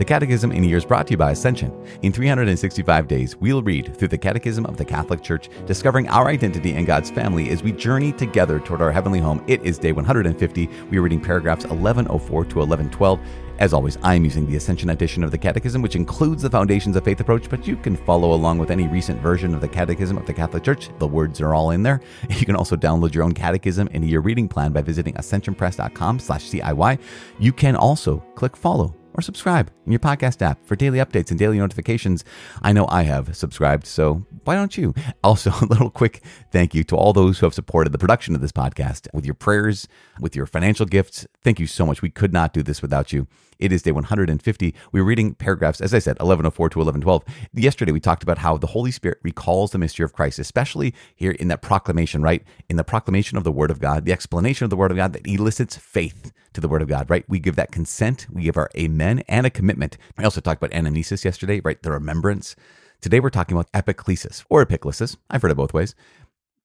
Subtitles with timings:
[0.00, 1.70] The Catechism in a Year is brought to you by Ascension.
[2.00, 6.72] In 365 days, we'll read through the Catechism of the Catholic Church, discovering our identity
[6.72, 9.44] and God's family as we journey together toward our heavenly home.
[9.46, 10.70] It is day 150.
[10.90, 13.20] We are reading paragraphs 1104 to 1112.
[13.58, 16.96] As always, I am using the Ascension edition of the Catechism, which includes the Foundations
[16.96, 20.16] of Faith approach, but you can follow along with any recent version of the Catechism
[20.16, 20.88] of the Catholic Church.
[20.98, 22.00] The words are all in there.
[22.30, 26.48] You can also download your own catechism in your reading plan by visiting ascensionpress.com slash
[26.48, 27.00] CIY.
[27.38, 31.38] You can also click follow or subscribe in your podcast app for daily updates and
[31.38, 32.24] daily notifications.
[32.62, 34.94] I know I have subscribed, so why don't you?
[35.22, 38.40] Also, a little quick thank you to all those who have supported the production of
[38.40, 39.86] this podcast with your prayers,
[40.18, 41.26] with your financial gifts.
[41.44, 42.00] Thank you so much.
[42.00, 43.26] We could not do this without you.
[43.60, 44.74] It is day 150.
[44.90, 47.24] We were reading paragraphs, as I said, 1104 to 1112.
[47.52, 51.32] Yesterday, we talked about how the Holy Spirit recalls the mystery of Christ, especially here
[51.32, 52.42] in that proclamation, right?
[52.70, 55.12] In the proclamation of the Word of God, the explanation of the Word of God
[55.12, 57.24] that elicits faith to the Word of God, right?
[57.28, 59.98] We give that consent, we give our amen and a commitment.
[60.16, 61.80] I also talked about anamnesis yesterday, right?
[61.82, 62.56] The remembrance.
[63.02, 65.16] Today, we're talking about epiclesis or epiclesis.
[65.28, 65.94] I've heard it both ways.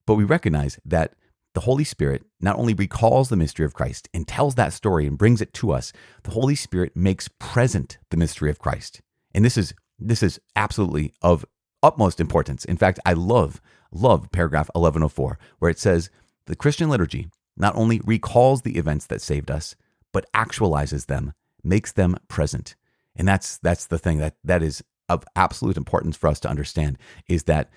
[0.06, 1.14] But we recognize that
[1.56, 5.18] the Holy Spirit not only recalls the mystery of Christ and tells that story and
[5.18, 5.92] brings it to us,
[6.24, 9.02] the Holy Spirit makes present the mystery of Christ.
[9.34, 11.46] And this is this is absolutely of
[11.82, 12.66] utmost importance.
[12.66, 13.62] In fact, I love
[13.92, 16.10] love paragraph 1104 where it says
[16.46, 19.76] the Christian liturgy not only recalls the events that saved us,
[20.12, 21.34] but actualizes them,
[21.64, 22.76] makes them present.
[23.16, 26.98] And that's that's the thing that that is of absolute importance for us to understand
[27.30, 27.70] is that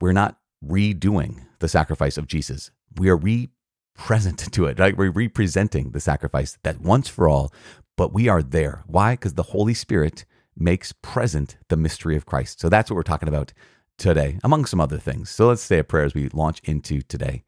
[0.00, 0.38] we're not
[0.68, 3.50] redoing the sacrifice of Jesus we are re
[3.94, 4.96] present to it, right?
[4.96, 7.52] We're representing the sacrifice that once for all,
[7.96, 8.82] but we are there.
[8.86, 9.14] Why?
[9.14, 10.24] Because the Holy Spirit
[10.56, 12.60] makes present the mystery of Christ.
[12.60, 13.52] So that's what we're talking about
[13.98, 15.30] today, among some other things.
[15.30, 17.44] So let's say a prayer as we launch into today.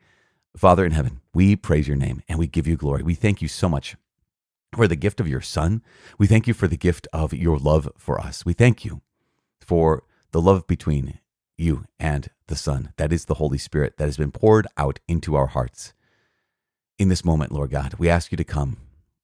[0.56, 3.02] Father in heaven, we praise your name and we give you glory.
[3.02, 3.96] We thank you so much
[4.74, 5.82] for the gift of your Son.
[6.18, 8.44] We thank you for the gift of your love for us.
[8.44, 9.02] We thank you
[9.60, 10.02] for
[10.32, 11.18] the love between
[11.58, 12.92] you and the Son.
[12.96, 15.92] That is the Holy Spirit that has been poured out into our hearts.
[16.98, 18.78] In this moment, Lord God, we ask you to come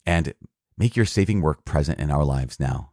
[0.04, 0.34] and
[0.76, 2.90] make your saving work present in our lives now.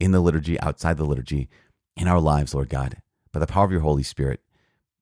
[0.00, 1.48] In the liturgy, outside the liturgy,
[1.96, 2.96] in our lives, Lord God,
[3.32, 4.40] by the power of your Holy Spirit,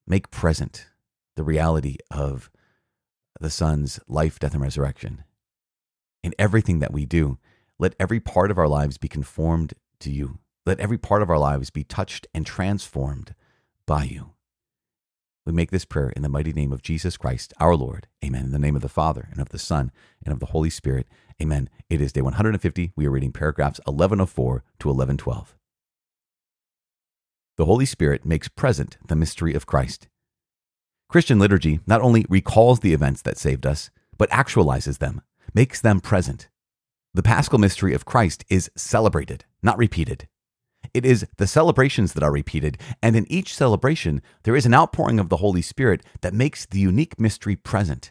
[0.06, 0.88] make present
[1.36, 2.50] the reality of
[3.40, 5.22] the Son's life, death, and resurrection.
[6.24, 7.38] In everything that we do,
[7.78, 10.38] let every part of our lives be conformed to you.
[10.68, 13.34] Let every part of our lives be touched and transformed
[13.86, 14.34] by you.
[15.46, 18.06] We make this prayer in the mighty name of Jesus Christ, our Lord.
[18.22, 18.44] Amen.
[18.44, 19.90] In the name of the Father, and of the Son,
[20.22, 21.06] and of the Holy Spirit.
[21.40, 21.70] Amen.
[21.88, 22.92] It is day 150.
[22.94, 25.56] We are reading paragraphs 1104 to 1112.
[27.56, 30.06] The Holy Spirit makes present the mystery of Christ.
[31.08, 35.22] Christian liturgy not only recalls the events that saved us, but actualizes them,
[35.54, 36.50] makes them present.
[37.14, 40.28] The paschal mystery of Christ is celebrated, not repeated.
[40.98, 45.20] It is the celebrations that are repeated, and in each celebration, there is an outpouring
[45.20, 48.10] of the Holy Spirit that makes the unique mystery present.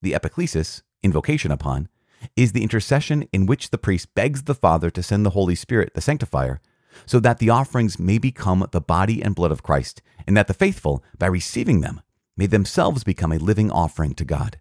[0.00, 1.88] The epiclesis, invocation upon,
[2.36, 5.94] is the intercession in which the priest begs the Father to send the Holy Spirit,
[5.94, 6.60] the sanctifier,
[7.04, 10.54] so that the offerings may become the body and blood of Christ, and that the
[10.54, 12.00] faithful, by receiving them,
[12.36, 14.60] may themselves become a living offering to God.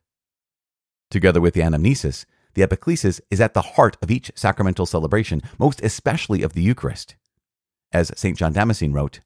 [1.12, 5.84] Together with the anamnesis, the epiclesis is at the heart of each sacramental celebration, most
[5.84, 7.16] especially of the Eucharist.
[7.92, 8.38] As St.
[8.38, 9.22] John Damascene wrote,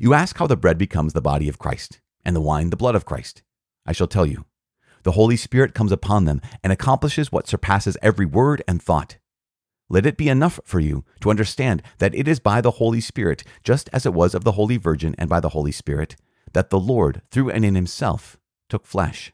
[0.00, 2.94] You ask how the bread becomes the body of Christ, and the wine the blood
[2.94, 3.42] of Christ.
[3.86, 4.44] I shall tell you.
[5.02, 9.18] The Holy Spirit comes upon them and accomplishes what surpasses every word and thought.
[9.88, 13.44] Let it be enough for you to understand that it is by the Holy Spirit,
[13.62, 16.16] just as it was of the Holy Virgin and by the Holy Spirit,
[16.52, 19.32] that the Lord, through and in himself, took flesh.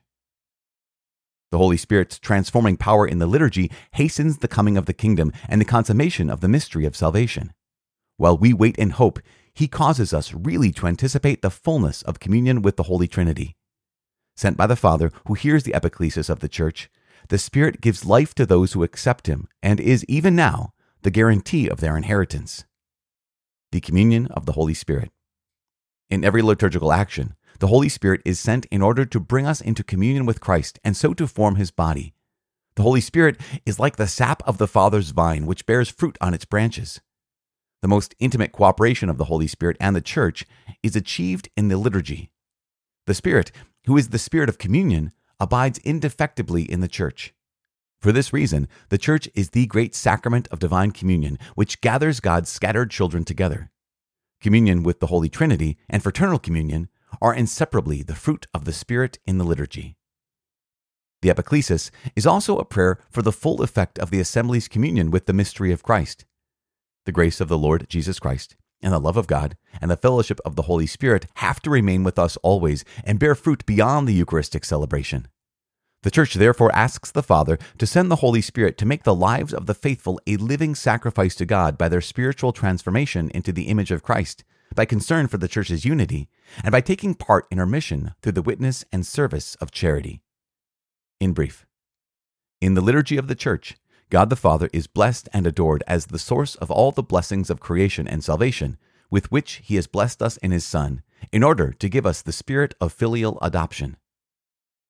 [1.51, 5.61] The Holy Spirit's transforming power in the liturgy hastens the coming of the kingdom and
[5.61, 7.53] the consummation of the mystery of salvation.
[8.18, 9.20] While we wait in hope,
[9.54, 13.56] he causes us really to anticipate the fullness of communion with the Holy Trinity.
[14.36, 16.91] Sent by the Father, who hears the epiclesis of the Church,
[17.28, 21.68] the Spirit gives life to those who accept him and is, even now, the guarantee
[21.68, 22.65] of their inheritance.
[23.70, 25.12] The communion of the Holy Spirit.
[26.10, 29.84] In every liturgical action, the Holy Spirit is sent in order to bring us into
[29.84, 32.15] communion with Christ and so to form his body.
[32.74, 36.34] The Holy Spirit is like the sap of the Father's vine, which bears fruit on
[36.34, 37.00] its branches.
[37.80, 40.45] The most intimate cooperation of the Holy Spirit and the Church
[40.83, 42.30] is achieved in the liturgy.
[43.07, 43.53] The Spirit,
[43.86, 47.34] who is the Spirit of communion, abides indefectibly in the Church.
[48.01, 52.51] For this reason, the Church is the great sacrament of divine communion, which gathers God's
[52.51, 53.71] scattered children together.
[54.41, 56.89] communion with the Holy Trinity, and fraternal communion
[57.21, 59.97] are inseparably the fruit of the Spirit in the liturgy.
[61.22, 65.27] The epiclesis is also a prayer for the full effect of the assembly's communion with
[65.27, 66.25] the mystery of Christ.
[67.09, 70.41] The grace of the Lord Jesus Christ, and the love of God, and the fellowship
[70.45, 74.13] of the Holy Spirit have to remain with us always and bear fruit beyond the
[74.13, 75.27] Eucharistic celebration.
[76.03, 79.55] The Church therefore asks the Father to send the Holy Spirit to make the lives
[79.55, 83.91] of the faithful a living sacrifice to God by their spiritual transformation into the image
[83.91, 84.45] of Christ,
[84.75, 86.28] by concern for the Church's unity,
[86.63, 90.21] and by taking part in her mission through the witness and service of charity.
[91.21, 91.65] In brief,
[92.61, 93.77] in the liturgy of the Church,
[94.10, 97.60] God the Father is blessed and adored as the source of all the blessings of
[97.60, 98.78] creation and salvation,
[99.10, 102.33] with which He has blessed us in His Son, in order to give us the
[102.33, 103.97] spirit of filial adoption.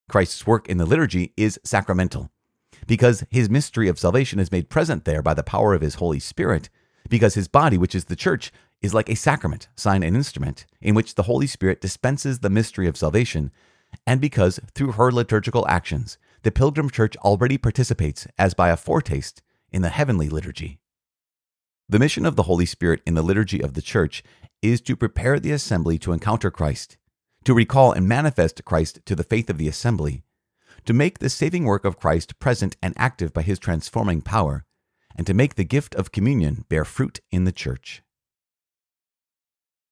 [0.08, 2.30] Christ's work in the liturgy is sacramental.
[2.86, 6.20] Because his mystery of salvation is made present there by the power of his Holy
[6.20, 6.70] Spirit,
[7.08, 10.94] because his body, which is the church, is like a sacrament, sign, and instrument in
[10.94, 13.50] which the Holy Spirit dispenses the mystery of salvation,
[14.06, 19.42] and because through her liturgical actions, the Pilgrim Church already participates, as by a foretaste,
[19.70, 20.78] in the heavenly liturgy.
[21.88, 24.22] The mission of the Holy Spirit in the liturgy of the Church
[24.62, 26.96] is to prepare the assembly to encounter Christ,
[27.44, 30.22] to recall and manifest Christ to the faith of the assembly,
[30.84, 34.64] to make the saving work of Christ present and active by his transforming power,
[35.16, 38.02] and to make the gift of communion bear fruit in the church.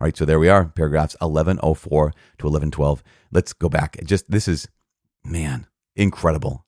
[0.00, 3.02] All right, so there we are, paragraphs 1104 to 1112.
[3.32, 3.96] Let's go back.
[4.04, 4.69] Just this is,
[5.25, 5.66] man,
[5.96, 6.64] incredible.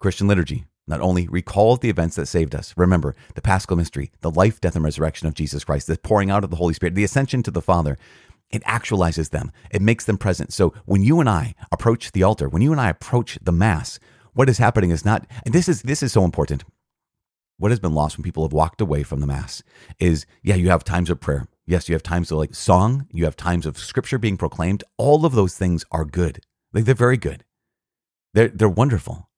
[0.00, 2.74] Christian liturgy not only recalls the events that saved us.
[2.76, 6.44] Remember the paschal mystery, the life, death, and resurrection of Jesus Christ, the pouring out
[6.44, 7.96] of the Holy Spirit, the ascension to the Father.
[8.50, 9.50] It actualizes them.
[9.70, 10.52] It makes them present.
[10.52, 13.98] So when you and I approach the altar, when you and I approach the Mass,
[14.34, 16.64] what is happening is not, and this is this is so important.
[17.56, 19.62] What has been lost when people have walked away from the Mass
[19.98, 21.46] is, yeah, you have times of prayer.
[21.66, 24.84] Yes, you have times of like song, you have times of scripture being proclaimed.
[24.98, 26.40] All of those things are good.
[26.72, 27.44] Like they're very good.
[28.34, 29.28] They're they're wonderful.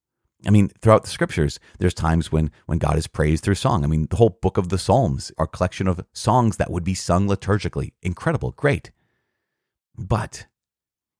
[0.46, 3.84] I mean, throughout the scriptures, there's times when when God is praised through song.
[3.84, 6.84] I mean, the whole book of the Psalms are a collection of songs that would
[6.84, 7.92] be sung liturgically.
[8.02, 8.90] Incredible, great.
[9.96, 10.46] But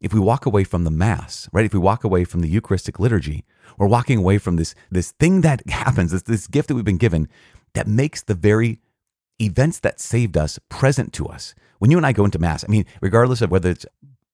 [0.00, 1.64] if we walk away from the Mass, right?
[1.64, 3.44] If we walk away from the Eucharistic liturgy,
[3.78, 6.98] we're walking away from this, this thing that happens, this, this gift that we've been
[6.98, 7.28] given
[7.74, 8.80] that makes the very
[9.40, 11.54] events that saved us present to us.
[11.78, 13.86] When you and I go into Mass, I mean, regardless of whether it's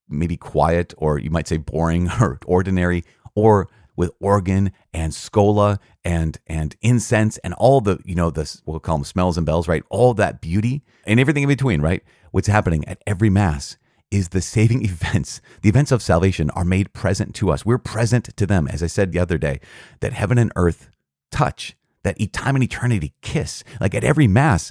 [0.09, 6.39] maybe quiet or you might say boring or ordinary or with organ and schola and
[6.47, 9.85] and incense and all the you know the we'll call them smells and bells right
[9.91, 13.77] all that beauty and everything in between right what's happening at every mass
[14.13, 17.65] is the saving events, the events of salvation are made present to us.
[17.65, 18.69] We're present to them.
[18.69, 19.61] As I said the other day,
[20.01, 20.91] that heaven and earth
[21.33, 21.75] touch,
[22.05, 23.65] that time and eternity kiss.
[23.81, 24.71] Like at every mass,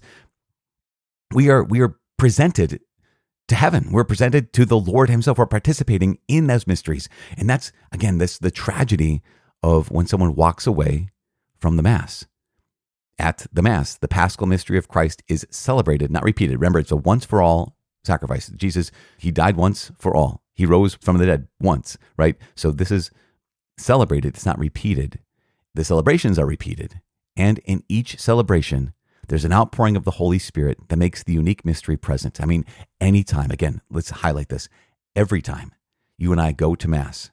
[1.34, 2.80] we are we are presented
[3.52, 3.90] to heaven.
[3.92, 5.38] We're presented to the Lord Himself.
[5.38, 7.10] We're participating in those mysteries.
[7.38, 9.22] And that's again this the tragedy
[9.62, 11.10] of when someone walks away
[11.60, 12.26] from the Mass.
[13.20, 16.56] At the Mass, the Paschal mystery of Christ is celebrated, not repeated.
[16.56, 17.76] Remember, it's a once for all
[18.06, 18.48] sacrifice.
[18.56, 20.42] Jesus, he died once for all.
[20.56, 22.38] He rose from the dead once, right?
[22.56, 23.12] So this is
[23.78, 25.20] celebrated, it's not repeated.
[25.76, 27.02] The celebrations are repeated.
[27.36, 28.94] And in each celebration,
[29.32, 32.42] there's an outpouring of the Holy Spirit that makes the unique mystery present.
[32.42, 32.66] I mean,
[33.00, 34.68] anytime, again, let's highlight this.
[35.16, 35.74] Every time
[36.18, 37.32] you and I go to Mass,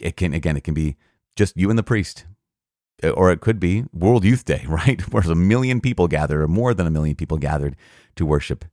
[0.00, 0.96] it can, again, it can be
[1.36, 2.26] just you and the priest,
[3.14, 5.00] or it could be World Youth Day, right?
[5.12, 7.76] Where a million people gather, or more than a million people gathered
[8.16, 8.64] to worship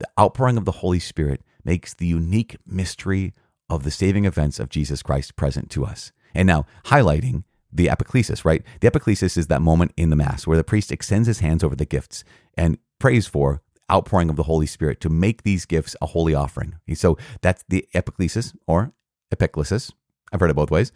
[0.00, 3.34] the outpouring of the Holy Spirit makes the unique mystery
[3.68, 6.10] of the saving events of Jesus Christ present to us.
[6.34, 8.62] And now, highlighting the epiclesis, right?
[8.80, 11.76] The epiclesis is that moment in the Mass where the priest extends his hands over
[11.76, 12.24] the gifts
[12.54, 16.76] and prays for outpouring of the Holy Spirit to make these gifts a holy offering.
[16.94, 18.92] So that's the epiclesis or
[19.34, 19.92] epiclesis.
[20.32, 20.92] I've heard it both ways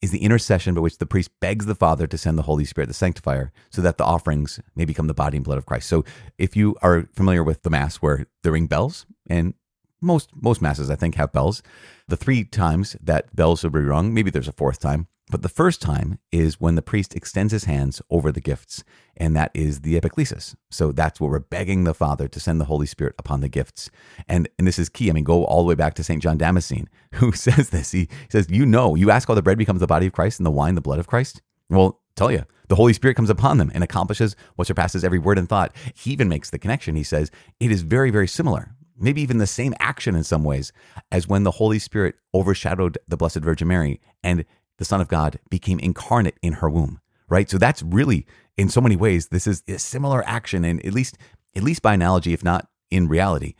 [0.00, 2.86] is the intercession by which the priest begs the Father to send the Holy Spirit,
[2.86, 5.88] the sanctifier, so that the offerings may become the body and blood of Christ.
[5.88, 6.04] So
[6.38, 9.54] if you are familiar with the Mass where they ring bells, and
[10.00, 11.62] most most masses I think have bells,
[12.08, 15.48] the three times that bells will be rung, maybe there's a fourth time, but the
[15.48, 18.82] first time is when the priest extends his hands over the gifts,
[19.16, 20.56] and that is the epiclesis.
[20.70, 23.90] So that's where we're begging the Father to send the Holy Spirit upon the gifts.
[24.26, 25.08] And, and this is key.
[25.08, 26.20] I mean, go all the way back to St.
[26.20, 27.92] John Damascene, who says this.
[27.92, 30.46] He says, You know, you ask how the bread becomes the body of Christ and
[30.46, 31.42] the wine the blood of Christ.
[31.68, 35.38] Well, tell you, the Holy Spirit comes upon them and accomplishes what surpasses every word
[35.38, 35.74] and thought.
[35.94, 36.96] He even makes the connection.
[36.96, 37.30] He says,
[37.60, 40.72] It is very, very similar maybe even the same action in some ways
[41.10, 44.44] as when the Holy Spirit overshadowed the Blessed Virgin Mary and
[44.78, 47.50] the Son of God became incarnate in her womb, right?
[47.50, 48.26] So that's really,
[48.56, 51.18] in so many ways, this is a similar action, and at least,
[51.54, 53.54] at least by analogy, if not in reality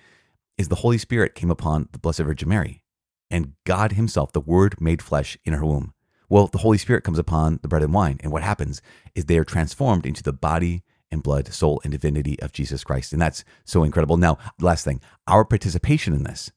[0.58, 2.84] is the Holy Spirit came upon the Blessed Virgin Mary
[3.30, 5.94] and God Himself, the Word made flesh in her womb.
[6.28, 8.82] Well, the Holy Spirit comes upon the bread and wine, and what happens
[9.14, 13.12] is they are transformed into the body and blood, soul, and divinity of Jesus Christ.
[13.12, 14.16] And that's so incredible.
[14.16, 16.52] Now, last thing, our participation in this,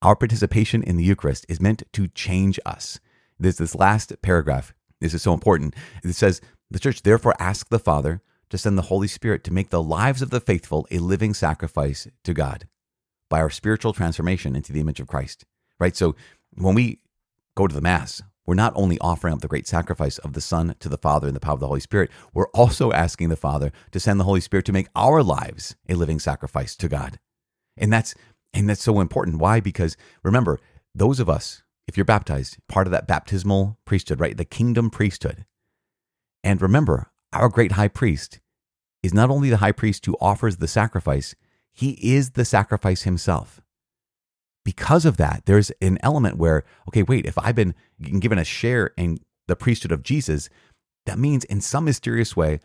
[0.00, 2.98] our participation in the Eucharist is meant to change us.
[3.38, 4.74] There's this last paragraph.
[5.00, 5.74] This is so important.
[6.02, 6.40] It says,
[6.70, 10.22] The church therefore asks the Father to send the Holy Spirit to make the lives
[10.22, 12.68] of the faithful a living sacrifice to God
[13.30, 15.44] by our spiritual transformation into the image of Christ.
[15.80, 15.96] Right?
[15.96, 16.14] So
[16.54, 17.00] when we
[17.54, 20.74] go to the Mass, we're not only offering up the great sacrifice of the Son
[20.80, 23.72] to the Father in the power of the Holy Spirit, we're also asking the Father
[23.92, 27.18] to send the Holy Spirit to make our lives a living sacrifice to God.
[27.76, 28.14] And that's
[28.52, 29.38] and that's so important.
[29.38, 29.60] Why?
[29.60, 30.58] Because remember,
[30.94, 34.36] those of us, if you're baptized, part of that baptismal priesthood, right?
[34.36, 35.46] The kingdom priesthood.
[36.44, 38.40] And remember, our great high priest
[39.02, 41.34] is not only the high priest who offers the sacrifice,
[41.72, 43.61] he is the sacrifice himself
[44.64, 48.92] because of that, there's an element where, okay, wait, if I've been given a share
[48.96, 50.48] in the priesthood of Jesus,
[51.06, 52.60] that means in some mysterious way,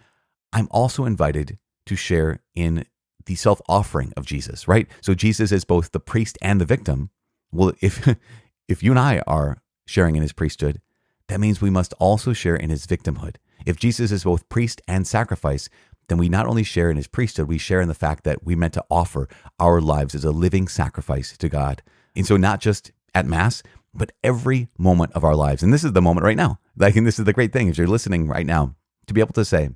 [0.53, 2.85] I'm also invited to share in
[3.25, 4.87] the self offering of Jesus, right?
[5.01, 7.09] So Jesus is both the priest and the victim.
[7.51, 8.07] Well, if,
[8.67, 10.81] if you and I are sharing in his priesthood,
[11.27, 13.35] that means we must also share in his victimhood.
[13.65, 15.67] If Jesus is both priest and sacrifice,
[16.07, 18.55] then we not only share in his priesthood, we share in the fact that we
[18.55, 19.27] meant to offer
[19.59, 21.81] our lives as a living sacrifice to God.
[22.15, 23.61] And so, not just at Mass,
[23.93, 25.63] but every moment of our lives.
[25.63, 26.59] And this is the moment right now.
[26.79, 28.75] Like, and this is the great thing is you're listening right now
[29.07, 29.71] to be able to say,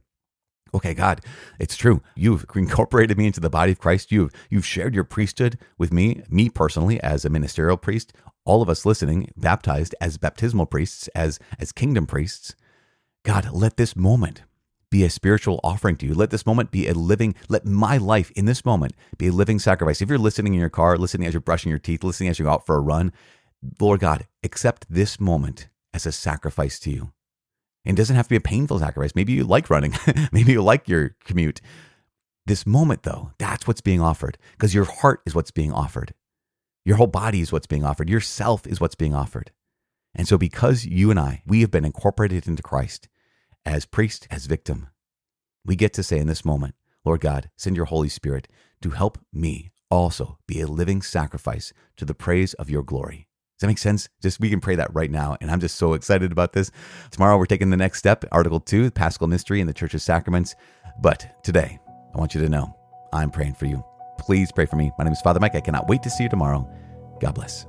[0.71, 1.21] okay, God,
[1.59, 2.03] it's true.
[2.15, 4.11] You've incorporated me into the body of Christ.
[4.11, 8.13] You've, you've shared your priesthood with me, me personally as a ministerial priest,
[8.45, 12.55] all of us listening, baptized as baptismal priests, as, as kingdom priests.
[13.23, 14.43] God, let this moment
[14.91, 16.13] be a spiritual offering to you.
[16.13, 19.57] Let this moment be a living, let my life in this moment be a living
[19.57, 20.01] sacrifice.
[20.01, 22.45] If you're listening in your car, listening as you're brushing your teeth, listening as you
[22.45, 23.11] go out for a run,
[23.79, 27.11] Lord God, accept this moment as a sacrifice to you.
[27.85, 29.15] It doesn't have to be a painful sacrifice.
[29.15, 29.95] Maybe you like running,
[30.31, 31.61] maybe you like your commute.
[32.45, 36.13] This moment, though, that's what's being offered because your heart is what's being offered.
[36.83, 38.09] Your whole body is what's being offered.
[38.09, 39.51] Yourself is what's being offered.
[40.15, 43.07] And so, because you and I, we have been incorporated into Christ,
[43.65, 44.87] as priest, as victim,
[45.65, 46.75] we get to say in this moment,
[47.05, 48.47] Lord God, send your Holy Spirit
[48.81, 53.27] to help me also be a living sacrifice to the praise of your glory.
[53.57, 54.09] Does that make sense?
[54.21, 55.37] Just we can pray that right now.
[55.39, 56.71] And I'm just so excited about this.
[57.11, 60.55] Tomorrow we're taking the next step, Article 2, Paschal Mystery and the Church's Sacraments.
[61.01, 61.79] But today,
[62.13, 62.75] I want you to know
[63.13, 63.83] I'm praying for you.
[64.17, 64.91] Please pray for me.
[64.97, 65.55] My name is Father Mike.
[65.55, 66.67] I cannot wait to see you tomorrow.
[67.19, 67.67] God bless.